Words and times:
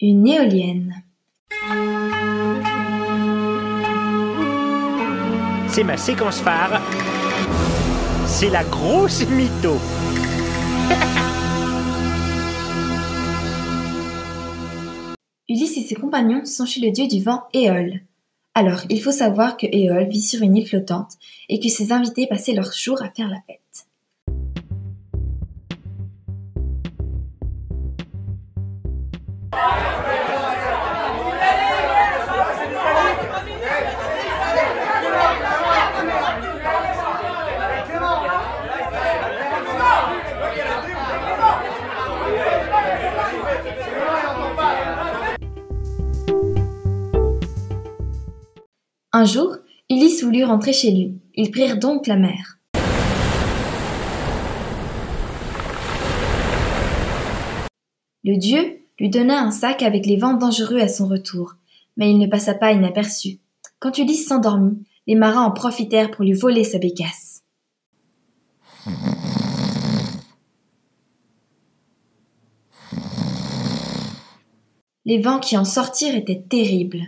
Une 0.00 0.28
éolienne. 0.28 1.02
C'est 5.66 5.82
ma 5.82 5.96
séquence 5.96 6.38
phare. 6.38 6.80
C'est 8.24 8.50
la 8.50 8.62
grosse 8.62 9.28
mytho. 9.28 9.72
Ulysse 15.48 15.78
et 15.78 15.82
ses 15.82 15.96
compagnons 15.96 16.44
sont 16.44 16.64
chez 16.64 16.80
le 16.80 16.92
dieu 16.92 17.08
du 17.08 17.20
vent 17.20 17.42
Éole. 17.52 18.02
Alors, 18.54 18.82
il 18.90 19.02
faut 19.02 19.10
savoir 19.10 19.56
que 19.56 19.66
Éole 19.66 20.08
vit 20.08 20.22
sur 20.22 20.42
une 20.42 20.56
île 20.56 20.68
flottante 20.68 21.14
et 21.48 21.58
que 21.58 21.68
ses 21.68 21.90
invités 21.90 22.28
passaient 22.28 22.54
leurs 22.54 22.72
jours 22.72 23.02
à 23.02 23.10
faire 23.10 23.28
la 23.28 23.40
fête. 23.48 23.58
Un 49.10 49.24
jour, 49.24 49.56
Ulysse 49.88 50.22
voulut 50.22 50.44
rentrer 50.44 50.74
chez 50.74 50.90
lui. 50.90 51.18
Ils 51.34 51.50
prirent 51.50 51.78
donc 51.78 52.06
la 52.06 52.16
mer. 52.16 52.58
Le 58.22 58.36
dieu 58.36 58.80
lui 58.98 59.08
donna 59.08 59.40
un 59.40 59.50
sac 59.50 59.82
avec 59.82 60.04
les 60.04 60.18
vents 60.18 60.34
dangereux 60.34 60.80
à 60.80 60.88
son 60.88 61.08
retour, 61.08 61.54
mais 61.96 62.10
il 62.10 62.18
ne 62.18 62.26
passa 62.26 62.52
pas 62.52 62.72
inaperçu. 62.72 63.38
Quand 63.78 63.96
Ulysse 63.96 64.26
s'endormit, 64.26 64.84
les 65.06 65.14
marins 65.14 65.44
en 65.44 65.52
profitèrent 65.52 66.10
pour 66.10 66.24
lui 66.26 66.34
voler 66.34 66.64
sa 66.64 66.78
bécasse. 66.78 67.44
Les 75.06 75.18
vents 75.18 75.38
qui 75.38 75.56
en 75.56 75.64
sortirent 75.64 76.14
étaient 76.16 76.44
terribles. 76.46 77.06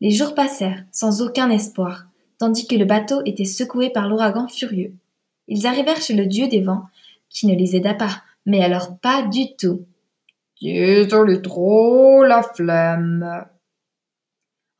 Les 0.00 0.10
jours 0.10 0.34
passèrent 0.34 0.84
sans 0.92 1.22
aucun 1.22 1.50
espoir, 1.50 2.06
tandis 2.38 2.66
que 2.66 2.74
le 2.74 2.84
bateau 2.84 3.22
était 3.24 3.44
secoué 3.44 3.90
par 3.90 4.08
l'ouragan 4.08 4.46
furieux. 4.48 4.94
Ils 5.48 5.66
arrivèrent 5.66 6.00
chez 6.00 6.14
le 6.14 6.26
dieu 6.26 6.48
des 6.48 6.60
vents, 6.60 6.84
qui 7.30 7.46
ne 7.46 7.54
les 7.54 7.76
aida 7.76 7.94
pas, 7.94 8.22
mais 8.44 8.62
alors 8.62 8.98
pas 8.98 9.22
du 9.22 9.56
tout. 9.56 9.86
Désolé 10.60 11.42
trop 11.42 12.24
la 12.24 12.42
flemme. 12.42 13.46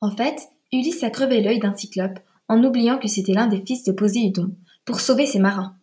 En 0.01 0.11
fait, 0.11 0.41
Ulysse 0.73 1.03
a 1.03 1.11
crevé 1.11 1.41
l'œil 1.41 1.59
d'un 1.59 1.75
cyclope 1.75 2.19
en 2.49 2.63
oubliant 2.63 2.99
que 2.99 3.09
c'était 3.09 3.33
l'un 3.33 3.47
des 3.47 3.61
fils 3.65 3.85
de 3.85 3.93
Poséidon 3.93 4.55
pour 4.85 5.01
sauver 5.01 5.27
ses 5.27 5.39
marins. 5.39 5.77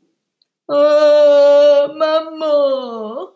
Oh, 0.69 1.87
maman 1.95 3.27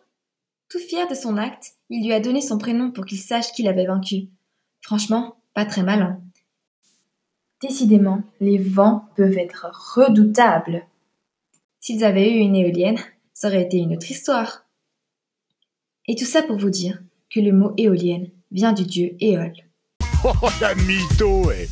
Tout 0.70 0.80
fier 0.80 1.08
de 1.08 1.16
son 1.16 1.38
acte, 1.38 1.74
il 1.90 2.06
lui 2.06 2.14
a 2.14 2.20
donné 2.20 2.42
son 2.42 2.58
prénom 2.58 2.92
pour 2.92 3.06
qu'il 3.06 3.20
sache 3.20 3.52
qu'il 3.52 3.68
avait 3.68 3.86
vaincu. 3.86 4.30
Franchement, 4.82 5.36
très 5.66 5.84
malin. 5.84 6.22
Décidément, 7.62 8.22
les 8.40 8.58
vents 8.58 9.10
peuvent 9.16 9.38
être 9.38 9.68
redoutables. 9.96 10.86
S'ils 11.80 12.04
avaient 12.04 12.32
eu 12.32 12.40
une 12.40 12.56
éolienne, 12.56 13.00
ça 13.34 13.48
aurait 13.48 13.64
été 13.64 13.78
une 13.78 13.96
autre 13.96 14.12
histoire. 14.12 14.66
Et 16.08 16.16
tout 16.16 16.26
ça 16.26 16.44
pour 16.44 16.58
vous 16.58 16.70
dire 16.70 17.02
que 17.30 17.40
le 17.40 17.52
mot 17.52 17.74
éolienne 17.78 18.30
vient 18.52 18.74
du 18.74 18.84
dieu 18.84 19.16
Éole. 19.20 19.54
Oh, 20.24 20.34
la 20.62 20.74
mytho, 20.76 21.52
eh 21.52 21.68